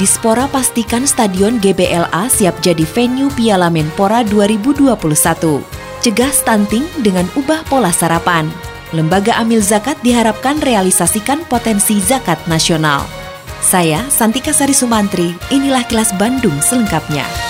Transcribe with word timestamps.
Dispora 0.00 0.48
pastikan 0.48 1.04
Stadion 1.04 1.60
GBLA 1.60 2.32
siap 2.32 2.56
jadi 2.64 2.88
venue 2.88 3.28
Piala 3.36 3.68
Menpora 3.68 4.24
2021. 4.24 4.96
Cegah 6.00 6.32
stunting 6.32 6.88
dengan 7.04 7.28
ubah 7.36 7.60
pola 7.68 7.92
sarapan. 7.92 8.48
Lembaga 8.96 9.36
Amil 9.36 9.60
Zakat 9.60 10.00
diharapkan 10.00 10.56
realisasikan 10.64 11.44
potensi 11.44 12.00
zakat 12.00 12.40
nasional. 12.48 13.04
Saya 13.60 14.00
Santika 14.08 14.56
Sari 14.56 14.72
Sumantri, 14.72 15.36
inilah 15.52 15.84
kilas 15.84 16.16
Bandung 16.16 16.56
selengkapnya. 16.64 17.49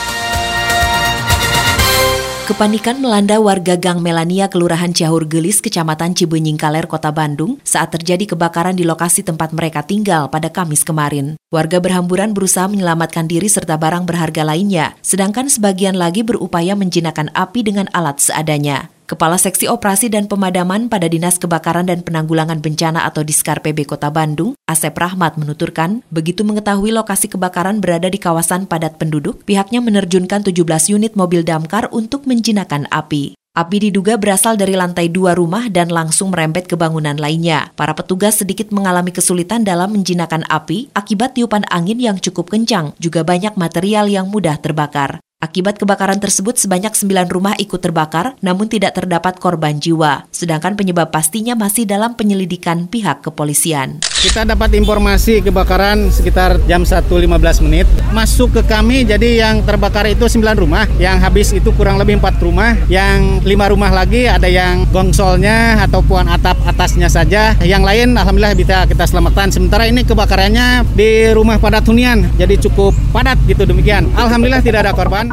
Kepanikan 2.50 2.98
melanda 2.98 3.38
warga 3.38 3.78
Gang 3.78 4.02
Melania, 4.02 4.50
Kelurahan 4.50 4.90
Ciahur 4.90 5.22
Gelis, 5.22 5.62
Kecamatan 5.62 6.18
Cibenying 6.18 6.59
Kaler, 6.59 6.90
Kota 6.90 7.14
Bandung 7.14 7.62
saat 7.62 7.95
terjadi 7.95 8.34
kebakaran 8.34 8.74
di 8.74 8.82
lokasi 8.82 9.23
tempat 9.23 9.54
mereka 9.54 9.86
tinggal 9.86 10.26
pada 10.26 10.50
Kamis 10.50 10.82
kemarin. 10.82 11.38
Warga 11.54 11.78
berhamburan 11.78 12.34
berusaha 12.34 12.66
menyelamatkan 12.66 13.30
diri 13.30 13.46
serta 13.46 13.79
barang 13.79 14.02
berharga 14.02 14.42
lainnya, 14.42 14.98
sedangkan 14.98 15.46
sebagian 15.46 15.95
lagi 15.95 16.26
berupaya 16.26 16.74
menjinakkan 16.74 17.30
api 17.38 17.62
dengan 17.62 17.87
alat 17.95 18.18
seadanya. 18.18 18.90
Kepala 19.11 19.43
Seksi 19.43 19.66
Operasi 19.66 20.07
dan 20.07 20.30
Pemadaman 20.30 20.87
pada 20.87 21.11
Dinas 21.11 21.35
Kebakaran 21.43 21.91
dan 21.91 22.07
Penanggulangan 22.07 22.63
Bencana 22.63 23.03
atau 23.11 23.27
Diskar 23.27 23.59
PB 23.59 23.91
Kota 23.91 24.07
Bandung, 24.07 24.55
Asep 24.71 24.95
Rahmat 24.95 25.35
menuturkan, 25.35 26.07
begitu 26.15 26.47
mengetahui 26.47 26.95
lokasi 26.95 27.27
kebakaran 27.27 27.83
berada 27.83 28.07
di 28.07 28.23
kawasan 28.23 28.71
padat 28.71 29.03
penduduk, 29.03 29.43
pihaknya 29.43 29.83
menerjunkan 29.83 30.47
17 30.47 30.95
unit 30.95 31.19
mobil 31.19 31.43
damkar 31.43 31.91
untuk 31.91 32.23
menjinakkan 32.23 32.87
api. 32.95 33.35
Api 33.51 33.91
diduga 33.91 34.15
berasal 34.15 34.55
dari 34.55 34.79
lantai 34.79 35.11
dua 35.11 35.35
rumah 35.35 35.66
dan 35.66 35.91
langsung 35.91 36.31
merembet 36.31 36.71
ke 36.71 36.79
bangunan 36.79 37.19
lainnya. 37.19 37.75
Para 37.75 37.99
petugas 37.99 38.38
sedikit 38.38 38.71
mengalami 38.71 39.11
kesulitan 39.11 39.66
dalam 39.66 39.91
menjinakkan 39.91 40.47
api 40.47 40.87
akibat 40.95 41.35
tiupan 41.35 41.66
angin 41.66 41.99
yang 41.99 42.15
cukup 42.23 42.47
kencang, 42.55 42.95
juga 43.03 43.27
banyak 43.27 43.59
material 43.59 44.07
yang 44.07 44.31
mudah 44.31 44.55
terbakar. 44.63 45.19
Akibat 45.41 45.80
kebakaran 45.80 46.21
tersebut 46.21 46.60
sebanyak 46.60 46.93
9 46.93 47.33
rumah 47.33 47.57
ikut 47.57 47.80
terbakar 47.80 48.37
namun 48.45 48.69
tidak 48.69 48.93
terdapat 48.93 49.41
korban 49.41 49.80
jiwa. 49.80 50.29
Sedangkan 50.29 50.77
penyebab 50.77 51.09
pastinya 51.09 51.57
masih 51.57 51.88
dalam 51.88 52.13
penyelidikan 52.13 52.85
pihak 52.85 53.24
kepolisian. 53.24 54.05
Kita 54.21 54.45
dapat 54.45 54.76
informasi 54.76 55.40
kebakaran 55.40 56.13
sekitar 56.13 56.60
jam 56.68 56.85
1.15 56.85 57.09
menit. 57.65 57.88
Masuk 58.13 58.52
ke 58.52 58.60
kami 58.68 59.09
jadi 59.09 59.49
yang 59.49 59.65
terbakar 59.65 60.04
itu 60.13 60.29
9 60.29 60.60
rumah. 60.60 60.85
Yang 61.01 61.16
habis 61.24 61.49
itu 61.57 61.73
kurang 61.73 61.96
lebih 61.96 62.21
4 62.21 62.37
rumah. 62.45 62.76
Yang 62.93 63.41
5 63.48 63.73
rumah 63.73 63.88
lagi 63.88 64.28
ada 64.28 64.44
yang 64.44 64.84
gongsolnya 64.93 65.81
ataupun 65.88 66.28
atap 66.28 66.60
atasnya 66.69 67.09
saja. 67.09 67.56
Yang 67.65 67.81
lain 67.81 68.09
alhamdulillah 68.12 68.53
bisa 68.53 68.84
kita 68.84 69.09
selamatkan. 69.09 69.56
Sementara 69.56 69.88
ini 69.88 70.04
kebakarannya 70.04 70.84
di 70.93 71.32
rumah 71.32 71.56
padat 71.56 71.88
hunian. 71.88 72.28
Jadi 72.37 72.60
cukup 72.69 72.93
padat 73.16 73.41
gitu 73.48 73.65
demikian. 73.65 74.04
Alhamdulillah 74.21 74.60
tidak 74.60 74.84
ada 74.84 74.93
korban. 74.93 75.32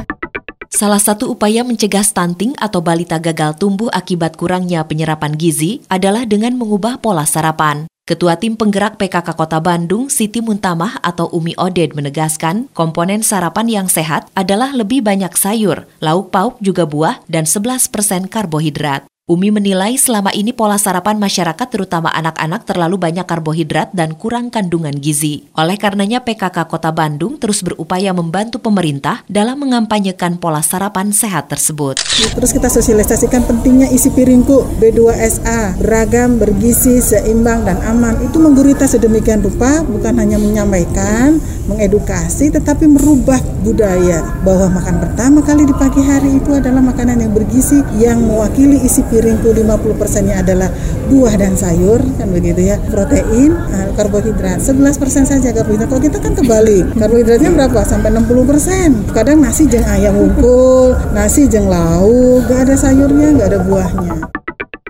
Salah 0.72 1.04
satu 1.04 1.36
upaya 1.36 1.68
mencegah 1.68 2.08
stunting 2.08 2.56
atau 2.56 2.80
balita 2.80 3.20
gagal 3.20 3.60
tumbuh 3.60 3.92
akibat 3.92 4.40
kurangnya 4.40 4.88
penyerapan 4.88 5.36
gizi 5.36 5.84
adalah 5.92 6.24
dengan 6.24 6.56
mengubah 6.56 7.04
pola 7.04 7.28
sarapan. 7.28 7.84
Ketua 8.08 8.40
Tim 8.40 8.56
Penggerak 8.56 8.96
PKK 8.96 9.36
Kota 9.36 9.60
Bandung, 9.60 10.08
Siti 10.08 10.40
Muntamah 10.40 11.04
atau 11.04 11.28
Umi 11.36 11.60
Oded 11.60 11.92
menegaskan, 11.92 12.72
komponen 12.72 13.20
sarapan 13.20 13.68
yang 13.68 13.88
sehat 13.92 14.32
adalah 14.32 14.72
lebih 14.72 15.04
banyak 15.04 15.36
sayur, 15.36 15.84
lauk 16.00 16.32
pauk 16.32 16.56
juga 16.64 16.88
buah, 16.88 17.20
dan 17.28 17.44
11% 17.44 18.32
karbohidrat. 18.32 19.04
Umi 19.28 19.52
menilai 19.52 20.00
selama 20.00 20.32
ini 20.32 20.56
pola 20.56 20.80
sarapan 20.80 21.20
masyarakat 21.20 21.68
terutama 21.68 22.08
anak-anak 22.16 22.64
terlalu 22.64 22.96
banyak 22.96 23.28
karbohidrat 23.28 23.92
dan 23.92 24.16
kurang 24.16 24.48
kandungan 24.48 24.96
gizi. 24.96 25.52
Oleh 25.52 25.76
karenanya 25.76 26.24
PKK 26.24 26.64
Kota 26.64 26.96
Bandung 26.96 27.36
terus 27.36 27.60
berupaya 27.60 28.16
membantu 28.16 28.64
pemerintah 28.64 29.28
dalam 29.28 29.60
mengampanyekan 29.60 30.40
pola 30.40 30.64
sarapan 30.64 31.12
sehat 31.12 31.52
tersebut. 31.52 32.00
Terus 32.40 32.56
kita 32.56 32.72
sosialisasikan 32.72 33.44
pentingnya 33.44 33.92
isi 33.92 34.16
piringku 34.16 34.80
B2SA, 34.80 35.76
beragam, 35.76 36.40
bergizi, 36.40 37.04
seimbang, 37.04 37.68
dan 37.68 37.84
aman. 37.84 38.24
Itu 38.24 38.40
menggurita 38.40 38.88
sedemikian 38.88 39.44
rupa 39.44 39.84
bukan 39.84 40.24
hanya 40.24 40.40
menyampaikan, 40.40 41.36
mengedukasi, 41.68 42.48
tetapi 42.48 42.88
merubah 42.88 43.44
budaya 43.60 44.24
bahwa 44.48 44.80
makan 44.80 45.04
pertama 45.04 45.44
kali 45.44 45.68
di 45.68 45.76
pagi 45.76 46.00
hari 46.00 46.40
itu 46.40 46.56
adalah 46.56 46.80
makanan 46.80 47.28
yang 47.28 47.36
bergizi 47.36 47.84
yang 48.00 48.24
mewakili 48.24 48.80
isi 48.88 49.04
piring 49.04 49.17
piringku 49.18 49.50
50 49.50 49.98
persennya 49.98 50.46
adalah 50.46 50.70
buah 51.10 51.34
dan 51.42 51.58
sayur 51.58 51.98
kan 52.22 52.30
begitu 52.30 52.70
ya. 52.70 52.78
Protein 52.94 53.58
uh, 53.58 53.90
karbohidrat 53.98 54.62
11 54.62 55.02
persen 55.02 55.26
saja 55.26 55.50
karbohidrat. 55.50 55.90
Kalau 55.90 56.04
kita 56.06 56.22
kan 56.22 56.38
kebalik 56.38 56.86
karbohidratnya 56.94 57.50
berapa? 57.50 57.82
Sampai 57.82 58.14
60 58.14 58.46
persen. 58.46 58.90
Kadang 59.10 59.42
nasi 59.42 59.66
jeng 59.66 59.90
ayam 59.90 60.14
wungkul 60.14 60.94
nasi 61.18 61.50
jeng 61.50 61.66
lauk 61.66 62.46
gak 62.46 62.70
ada 62.70 62.76
sayurnya 62.78 63.34
gak 63.34 63.50
ada 63.58 63.60
buahnya. 63.66 64.38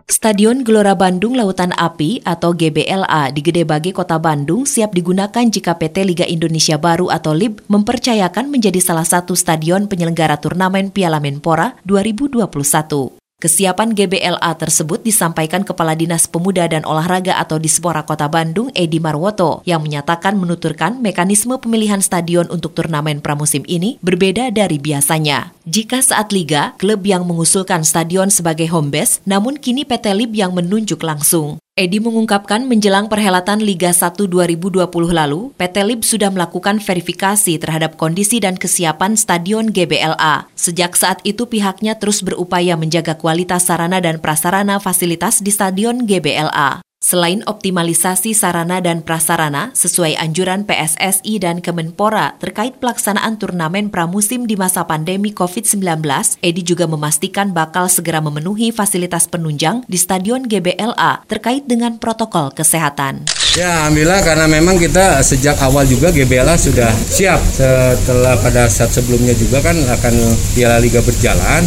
Stadion 0.08 0.66
Gelora 0.66 0.96
Bandung 0.98 1.36
Lautan 1.36 1.76
Api 1.76 2.24
atau 2.24 2.56
GBLA 2.56 3.30
di 3.36 3.44
Gede 3.44 3.68
Bage 3.68 3.92
Kota 3.92 4.16
Bandung 4.16 4.64
siap 4.64 4.96
digunakan 4.96 5.44
jika 5.44 5.76
PT 5.76 6.08
Liga 6.08 6.26
Indonesia 6.26 6.80
Baru 6.80 7.12
atau 7.12 7.36
LIB 7.36 7.68
mempercayakan 7.70 8.48
menjadi 8.48 8.80
salah 8.80 9.06
satu 9.06 9.36
stadion 9.36 9.86
penyelenggara 9.86 10.40
turnamen 10.40 10.96
Piala 10.96 11.20
Menpora 11.20 11.76
2021. 11.84 13.27
Kesiapan 13.38 13.94
GBLA 13.94 14.50
tersebut 14.58 15.06
disampaikan 15.06 15.62
Kepala 15.62 15.94
Dinas 15.94 16.26
Pemuda 16.26 16.66
dan 16.66 16.82
Olahraga 16.82 17.38
atau 17.38 17.62
Dispora 17.62 18.02
Kota 18.02 18.26
Bandung, 18.26 18.74
Edi 18.74 18.98
Marwoto, 18.98 19.62
yang 19.62 19.86
menyatakan 19.86 20.42
menuturkan 20.42 20.98
mekanisme 21.06 21.54
pemilihan 21.62 22.02
stadion 22.02 22.50
untuk 22.50 22.74
turnamen 22.74 23.22
pramusim 23.22 23.62
ini 23.70 24.02
berbeda 24.02 24.50
dari 24.50 24.82
biasanya. 24.82 25.54
Jika 25.70 26.02
saat 26.02 26.34
Liga, 26.34 26.74
klub 26.82 27.06
yang 27.06 27.30
mengusulkan 27.30 27.86
stadion 27.86 28.34
sebagai 28.34 28.74
home 28.74 28.90
base, 28.90 29.22
namun 29.30 29.62
kini 29.62 29.86
PT 29.86 30.18
LIB 30.18 30.34
yang 30.34 30.58
menunjuk 30.58 31.06
langsung. 31.06 31.62
Edi 31.78 32.02
mengungkapkan 32.02 32.66
menjelang 32.66 33.06
perhelatan 33.06 33.62
Liga 33.62 33.94
1 33.94 34.18
2020 34.18 34.82
lalu, 35.14 35.54
PT 35.62 35.76
LIB 35.86 36.02
sudah 36.02 36.34
melakukan 36.34 36.82
verifikasi 36.82 37.54
terhadap 37.62 38.02
kondisi 38.02 38.42
dan 38.42 38.58
kesiapan 38.58 39.14
Stadion 39.14 39.70
GBLA. 39.70 40.50
Sejak 40.58 40.98
saat 40.98 41.22
itu 41.22 41.46
pihaknya 41.46 41.94
terus 42.02 42.26
berupaya 42.26 42.74
menjaga 42.74 43.14
kualitas 43.14 43.70
sarana 43.70 44.02
dan 44.02 44.18
prasarana 44.18 44.82
fasilitas 44.82 45.46
di 45.46 45.54
Stadion 45.54 46.10
GBLA. 46.10 46.87
Selain 46.98 47.46
optimalisasi 47.46 48.34
sarana 48.34 48.82
dan 48.82 49.06
prasarana 49.06 49.70
sesuai 49.78 50.18
anjuran 50.18 50.66
PSSI 50.66 51.38
dan 51.38 51.62
Kemenpora 51.62 52.34
terkait 52.42 52.82
pelaksanaan 52.82 53.38
turnamen 53.38 53.94
pramusim 53.94 54.50
di 54.50 54.58
masa 54.58 54.82
pandemi 54.82 55.30
COVID-19, 55.30 56.02
Edi 56.42 56.66
juga 56.66 56.90
memastikan 56.90 57.54
bakal 57.54 57.86
segera 57.86 58.18
memenuhi 58.18 58.74
fasilitas 58.74 59.30
penunjang 59.30 59.86
di 59.86 59.94
Stadion 59.94 60.50
GBLA 60.50 61.22
terkait 61.30 61.70
dengan 61.70 62.02
protokol 62.02 62.50
kesehatan. 62.58 63.30
Ya, 63.54 63.86
alhamdulillah 63.86 64.26
karena 64.26 64.50
memang 64.50 64.82
kita 64.82 65.22
sejak 65.22 65.62
awal 65.62 65.86
juga 65.86 66.10
GBLA 66.10 66.58
sudah 66.58 66.90
siap 66.98 67.38
setelah 67.54 68.42
pada 68.42 68.66
saat 68.74 68.90
sebelumnya 68.90 69.38
juga 69.38 69.62
kan 69.62 69.78
akan 69.78 70.14
Piala 70.58 70.82
Liga 70.82 71.06
berjalan, 71.06 71.62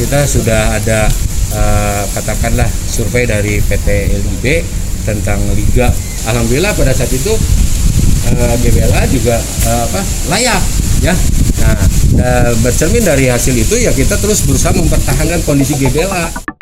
kita 0.00 0.24
sudah 0.24 0.80
ada 0.80 1.12
uh, 1.56 2.02
katakanlah 2.12 2.68
survei 2.68 3.24
dari 3.28 3.60
PT 3.60 3.88
LIB 4.12 4.46
tentang 5.02 5.38
liga. 5.56 5.90
Alhamdulillah 6.30 6.72
pada 6.78 6.94
saat 6.94 7.10
itu 7.10 7.32
uh, 7.32 8.32
eh, 8.32 8.54
GBLA 8.62 9.02
juga 9.10 9.36
uh, 9.38 9.82
apa 9.90 10.00
layak 10.30 10.62
ya. 11.02 11.14
Nah, 11.62 11.78
uh, 12.18 12.52
bercermin 12.62 13.02
dari 13.02 13.30
hasil 13.30 13.54
itu 13.54 13.74
ya 13.78 13.90
kita 13.94 14.18
terus 14.18 14.42
berusaha 14.46 14.74
mempertahankan 14.74 15.42
kondisi 15.46 15.74
GBLA. 15.78 16.52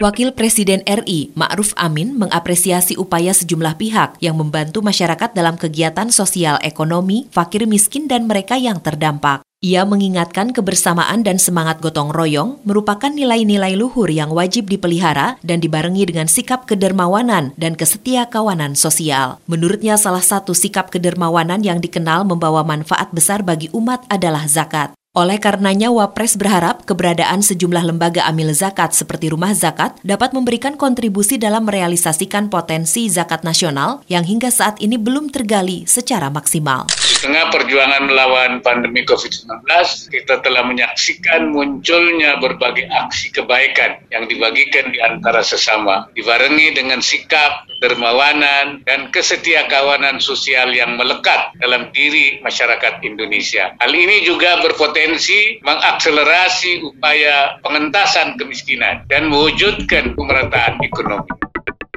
Wakil 0.00 0.32
Presiden 0.32 0.80
RI 0.88 1.28
Ma'ruf 1.36 1.76
Amin 1.76 2.16
mengapresiasi 2.16 2.96
upaya 2.96 3.36
sejumlah 3.36 3.76
pihak 3.76 4.16
yang 4.24 4.32
membantu 4.40 4.80
masyarakat 4.80 5.36
dalam 5.36 5.60
kegiatan 5.60 6.08
sosial 6.08 6.56
ekonomi, 6.64 7.28
fakir 7.28 7.68
miskin 7.68 8.08
dan 8.08 8.24
mereka 8.24 8.56
yang 8.56 8.80
terdampak. 8.80 9.44
Ia 9.60 9.84
mengingatkan 9.84 10.56
kebersamaan 10.56 11.20
dan 11.20 11.36
semangat 11.36 11.84
gotong 11.84 12.16
royong 12.16 12.64
merupakan 12.64 13.12
nilai-nilai 13.12 13.76
luhur 13.76 14.08
yang 14.08 14.32
wajib 14.32 14.72
dipelihara 14.72 15.36
dan 15.44 15.60
dibarengi 15.60 16.08
dengan 16.08 16.32
sikap 16.32 16.64
kedermawanan 16.64 17.52
dan 17.60 17.76
kesetia 17.76 18.24
kawanan 18.32 18.72
sosial. 18.72 19.36
Menurutnya 19.44 20.00
salah 20.00 20.24
satu 20.24 20.56
sikap 20.56 20.88
kedermawanan 20.88 21.60
yang 21.60 21.76
dikenal 21.76 22.24
membawa 22.24 22.64
manfaat 22.64 23.12
besar 23.12 23.44
bagi 23.44 23.68
umat 23.76 24.00
adalah 24.08 24.48
zakat. 24.48 24.96
Oleh 25.20 25.36
karenanya, 25.36 25.92
Wapres 25.92 26.40
berharap 26.40 26.88
keberadaan 26.88 27.44
sejumlah 27.44 27.92
lembaga 27.92 28.24
amil 28.24 28.56
zakat 28.56 28.96
seperti 28.96 29.28
rumah 29.28 29.52
zakat 29.52 29.92
dapat 30.00 30.32
memberikan 30.32 30.80
kontribusi 30.80 31.36
dalam 31.36 31.68
merealisasikan 31.68 32.48
potensi 32.48 33.04
zakat 33.12 33.44
nasional 33.44 34.00
yang 34.08 34.24
hingga 34.24 34.48
saat 34.48 34.80
ini 34.80 34.96
belum 34.96 35.28
tergali 35.28 35.84
secara 35.84 36.32
maksimal. 36.32 36.88
Di 37.04 37.20
tengah 37.20 37.52
perjuangan 37.52 38.08
melawan 38.08 38.64
pandemi 38.64 39.04
COVID-19, 39.04 39.60
kita 40.08 40.40
telah 40.40 40.64
menyaksikan 40.64 41.52
munculnya 41.52 42.40
berbagai 42.40 42.88
aksi 42.88 43.28
kebaikan 43.28 44.00
yang 44.08 44.24
dibagikan 44.24 44.88
di 44.88 45.04
antara 45.04 45.44
sesama, 45.44 46.08
dibarengi 46.16 46.72
dengan 46.72 47.04
sikap, 47.04 47.68
dermawanan, 47.80 48.84
dan 48.84 49.08
kesetiakawanan 49.10 50.20
sosial 50.20 50.70
yang 50.70 50.94
melekat 51.00 51.56
dalam 51.58 51.88
diri 51.90 52.38
masyarakat 52.44 53.00
Indonesia. 53.02 53.74
Hal 53.80 53.92
ini 53.92 54.22
juga 54.22 54.60
berpotensi 54.60 55.58
mengakselerasi 55.64 56.84
upaya 56.84 57.58
pengentasan 57.64 58.36
kemiskinan 58.36 59.08
dan 59.08 59.32
mewujudkan 59.32 60.12
pemerataan 60.14 60.78
ekonomi. 60.84 61.50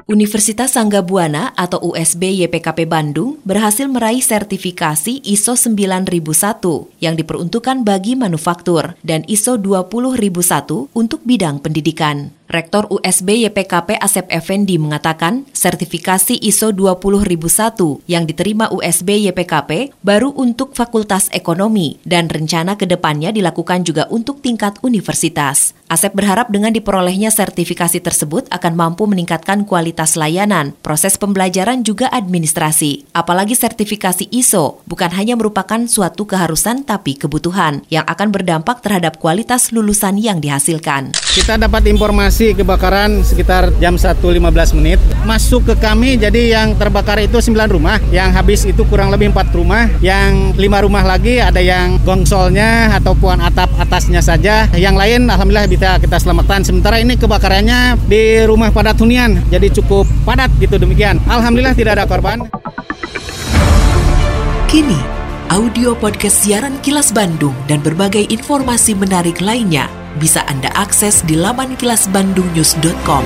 Universitas 0.04 0.76
Sangga 0.76 1.00
Buana 1.00 1.56
atau 1.56 1.80
USB 1.80 2.44
YPKP 2.44 2.84
Bandung 2.84 3.40
berhasil 3.40 3.88
meraih 3.88 4.20
sertifikasi 4.20 5.24
ISO 5.24 5.56
9001 5.56 6.20
yang 7.00 7.16
diperuntukkan 7.16 7.88
bagi 7.88 8.12
manufaktur 8.12 9.00
dan 9.00 9.24
ISO 9.24 9.56
20001 9.56 10.92
untuk 10.92 11.24
bidang 11.24 11.56
pendidikan. 11.64 12.36
Rektor 12.44 12.84
USB 12.92 13.48
YPKP 13.48 13.96
Asep 13.96 14.28
Effendi 14.28 14.76
mengatakan 14.76 15.48
sertifikasi 15.56 16.36
ISO 16.44 16.76
20001 16.76 18.04
yang 18.04 18.28
diterima 18.28 18.68
USB 18.68 19.32
YPKP 19.32 19.96
baru 20.04 20.28
untuk 20.36 20.76
Fakultas 20.76 21.32
Ekonomi 21.32 21.96
dan 22.04 22.28
rencana 22.28 22.76
ke 22.76 22.84
depannya 22.84 23.32
dilakukan 23.32 23.88
juga 23.88 24.04
untuk 24.12 24.44
tingkat 24.44 24.76
universitas. 24.84 25.72
Asep 25.88 26.12
berharap 26.12 26.52
dengan 26.52 26.72
diperolehnya 26.72 27.32
sertifikasi 27.32 28.00
tersebut 28.04 28.48
akan 28.52 28.72
mampu 28.76 29.08
meningkatkan 29.08 29.64
kualitas 29.64 30.16
layanan, 30.16 30.76
proses 30.84 31.16
pembelajaran 31.16 31.80
juga 31.80 32.12
administrasi. 32.12 33.08
Apalagi 33.16 33.56
sertifikasi 33.56 34.28
ISO 34.28 34.84
bukan 34.84 35.12
hanya 35.16 35.32
merupakan 35.32 35.80
suatu 35.88 36.28
keharusan 36.28 36.84
tapi 36.84 37.16
kebutuhan 37.16 37.88
yang 37.88 38.04
akan 38.04 38.28
berdampak 38.32 38.84
terhadap 38.84 39.16
kualitas 39.16 39.72
lulusan 39.72 40.20
yang 40.20 40.44
dihasilkan. 40.44 41.16
Kita 41.32 41.56
dapat 41.56 41.88
informasi 41.88 42.33
lokasi 42.34 42.58
kebakaran 42.58 43.22
sekitar 43.22 43.70
jam 43.78 43.94
1.15 43.94 44.74
menit. 44.74 44.98
Masuk 45.22 45.70
ke 45.70 45.78
kami 45.78 46.18
jadi 46.18 46.58
yang 46.58 46.74
terbakar 46.74 47.22
itu 47.22 47.38
9 47.38 47.70
rumah, 47.70 48.02
yang 48.10 48.34
habis 48.34 48.66
itu 48.66 48.82
kurang 48.90 49.14
lebih 49.14 49.30
4 49.30 49.54
rumah, 49.54 49.86
yang 50.02 50.50
5 50.50 50.58
rumah 50.82 51.06
lagi 51.06 51.38
ada 51.38 51.62
yang 51.62 51.94
gongsolnya 52.02 52.90
ataupun 52.98 53.38
atap 53.38 53.70
atasnya 53.78 54.18
saja. 54.18 54.66
Yang 54.74 54.98
lain 54.98 55.20
alhamdulillah 55.30 55.70
bisa 55.70 55.94
kita 56.02 56.18
selamatkan. 56.18 56.66
Sementara 56.66 56.98
ini 56.98 57.14
kebakarannya 57.14 58.02
di 58.10 58.42
rumah 58.50 58.74
padat 58.74 58.98
hunian, 58.98 59.38
jadi 59.46 59.70
cukup 59.70 60.02
padat 60.26 60.50
gitu 60.58 60.74
demikian. 60.74 61.22
Alhamdulillah 61.30 61.78
tidak 61.78 62.02
ada 62.02 62.04
korban. 62.10 62.50
Kini, 64.66 64.98
audio 65.54 65.94
podcast 65.94 66.42
siaran 66.42 66.82
Kilas 66.82 67.14
Bandung 67.14 67.54
dan 67.70 67.78
berbagai 67.78 68.26
informasi 68.26 68.98
menarik 68.98 69.38
lainnya 69.38 69.86
bisa 70.20 70.44
Anda 70.46 70.70
akses 70.76 71.24
di 71.24 71.34
laman 71.34 71.74
kilasbandungnews.com. 71.80 73.24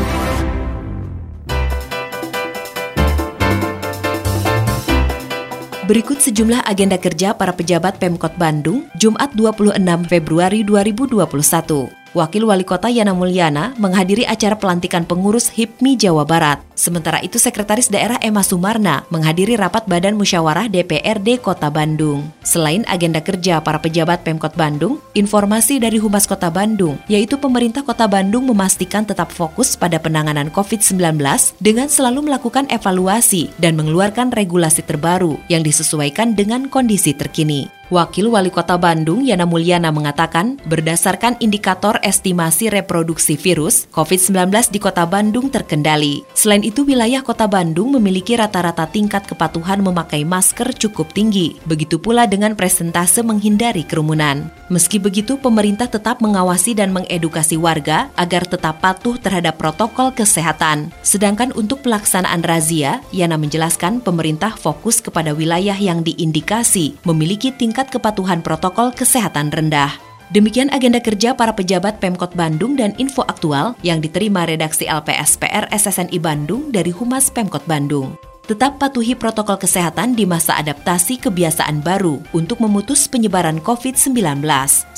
Berikut 5.88 6.20
sejumlah 6.20 6.68
agenda 6.68 7.00
kerja 7.00 7.32
para 7.32 7.56
pejabat 7.56 7.96
Pemkot 7.96 8.36
Bandung, 8.36 8.84
Jumat 9.00 9.32
26 9.32 10.04
Februari 10.04 10.60
2021. 10.60 11.97
Wakil 12.16 12.48
Wali 12.48 12.64
Kota 12.64 12.88
Yana 12.88 13.12
Mulyana 13.12 13.76
menghadiri 13.76 14.24
acara 14.24 14.56
pelantikan 14.56 15.04
pengurus 15.04 15.52
HIPMI 15.52 16.00
Jawa 16.00 16.24
Barat. 16.24 16.64
Sementara 16.72 17.20
itu 17.20 17.36
Sekretaris 17.36 17.92
Daerah 17.92 18.16
Emma 18.24 18.40
Sumarna 18.40 19.04
menghadiri 19.12 19.58
rapat 19.58 19.84
Badan 19.84 20.16
Musyawarah 20.16 20.72
DPRD 20.72 21.42
Kota 21.42 21.68
Bandung. 21.68 22.32
Selain 22.40 22.86
agenda 22.88 23.20
kerja 23.20 23.60
para 23.60 23.76
pejabat 23.82 24.24
Pemkot 24.24 24.56
Bandung, 24.56 25.02
informasi 25.12 25.76
dari 25.82 26.00
Humas 26.00 26.24
Kota 26.24 26.48
Bandung, 26.48 26.96
yaitu 27.10 27.36
pemerintah 27.36 27.84
Kota 27.84 28.08
Bandung 28.08 28.48
memastikan 28.48 29.04
tetap 29.04 29.28
fokus 29.28 29.76
pada 29.76 30.00
penanganan 30.00 30.48
COVID-19 30.48 31.18
dengan 31.60 31.92
selalu 31.92 32.30
melakukan 32.30 32.70
evaluasi 32.72 33.52
dan 33.60 33.76
mengeluarkan 33.76 34.32
regulasi 34.32 34.80
terbaru 34.86 35.36
yang 35.52 35.60
disesuaikan 35.60 36.32
dengan 36.32 36.72
kondisi 36.72 37.12
terkini. 37.12 37.77
Wakil 37.88 38.28
Wali 38.28 38.52
Kota 38.52 38.76
Bandung 38.76 39.24
Yana 39.24 39.48
Mulyana 39.48 39.88
mengatakan, 39.88 40.60
berdasarkan 40.68 41.40
indikator 41.40 41.96
estimasi 42.04 42.68
reproduksi 42.68 43.32
virus, 43.32 43.88
COVID-19 43.96 44.68
di 44.68 44.76
Kota 44.76 45.08
Bandung 45.08 45.48
terkendali. 45.48 46.20
Selain 46.36 46.60
itu, 46.60 46.84
wilayah 46.84 47.24
Kota 47.24 47.48
Bandung 47.48 47.96
memiliki 47.96 48.36
rata-rata 48.36 48.84
tingkat 48.84 49.24
kepatuhan 49.24 49.80
memakai 49.80 50.20
masker 50.28 50.76
cukup 50.76 51.16
tinggi. 51.16 51.56
Begitu 51.64 51.96
pula 51.96 52.28
dengan 52.28 52.52
presentase 52.52 53.24
menghindari 53.24 53.88
kerumunan. 53.88 54.52
Meski 54.68 55.00
begitu, 55.00 55.40
pemerintah 55.40 55.88
tetap 55.88 56.20
mengawasi 56.20 56.76
dan 56.76 56.92
mengedukasi 56.92 57.56
warga 57.56 58.12
agar 58.20 58.44
tetap 58.44 58.84
patuh 58.84 59.16
terhadap 59.16 59.56
protokol 59.56 60.12
kesehatan. 60.12 60.92
Sedangkan 61.00 61.56
untuk 61.56 61.80
pelaksanaan 61.80 62.44
razia, 62.44 63.00
Yana 63.16 63.40
menjelaskan 63.40 64.04
pemerintah 64.04 64.52
fokus 64.60 65.00
kepada 65.00 65.32
wilayah 65.32 65.72
yang 65.80 66.04
diindikasi 66.04 67.00
memiliki 67.08 67.48
tingkat 67.48 67.77
tingkat 67.78 67.94
kepatuhan 67.94 68.42
protokol 68.42 68.90
kesehatan 68.90 69.54
rendah. 69.54 69.94
Demikian 70.34 70.66
agenda 70.74 70.98
kerja 70.98 71.30
para 71.30 71.54
pejabat 71.54 72.02
Pemkot 72.02 72.34
Bandung 72.34 72.74
dan 72.74 72.90
info 72.98 73.22
aktual 73.22 73.78
yang 73.86 74.02
diterima 74.02 74.42
redaksi 74.50 74.90
LPSPR 74.90 75.70
SSNI 75.70 76.18
Bandung 76.18 76.74
dari 76.74 76.90
Humas 76.90 77.30
Pemkot 77.30 77.62
Bandung. 77.70 78.18
Tetap 78.50 78.82
patuhi 78.82 79.14
protokol 79.14 79.62
kesehatan 79.62 80.18
di 80.18 80.26
masa 80.26 80.58
adaptasi 80.58 81.22
kebiasaan 81.22 81.78
baru 81.78 82.18
untuk 82.34 82.58
memutus 82.58 83.06
penyebaran 83.06 83.62
COVID-19. 83.62 84.42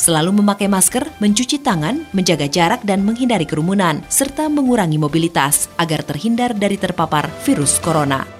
Selalu 0.01 0.41
memakai 0.41 0.73
masker, 0.73 1.05
mencuci 1.21 1.61
tangan, 1.61 2.09
menjaga 2.17 2.49
jarak 2.49 2.81
dan 2.89 3.05
menghindari 3.05 3.45
kerumunan, 3.45 4.01
serta 4.09 4.49
mengurangi 4.49 4.97
mobilitas 4.97 5.69
agar 5.77 6.01
terhindar 6.01 6.57
dari 6.57 6.81
terpapar 6.81 7.29
virus 7.45 7.77
corona. 7.77 8.40